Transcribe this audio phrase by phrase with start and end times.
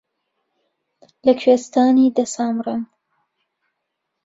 [1.25, 2.87] لە کوێستانی دە سامرەند